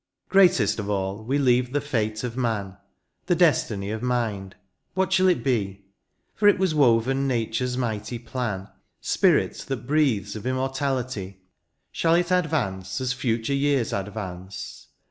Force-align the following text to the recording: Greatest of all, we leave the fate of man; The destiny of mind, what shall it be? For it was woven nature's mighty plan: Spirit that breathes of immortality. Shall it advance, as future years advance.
Greatest 0.29 0.79
of 0.79 0.89
all, 0.89 1.23
we 1.23 1.37
leave 1.37 1.73
the 1.73 1.79
fate 1.79 2.23
of 2.23 2.35
man; 2.35 2.75
The 3.27 3.35
destiny 3.35 3.91
of 3.91 4.01
mind, 4.01 4.55
what 4.95 5.13
shall 5.13 5.27
it 5.27 5.43
be? 5.43 5.85
For 6.33 6.47
it 6.47 6.57
was 6.57 6.73
woven 6.73 7.27
nature's 7.27 7.77
mighty 7.77 8.17
plan: 8.17 8.67
Spirit 8.99 9.59
that 9.67 9.85
breathes 9.85 10.35
of 10.35 10.47
immortality. 10.47 11.43
Shall 11.91 12.15
it 12.15 12.31
advance, 12.31 12.99
as 12.99 13.13
future 13.13 13.53
years 13.53 13.93
advance. 13.93 14.87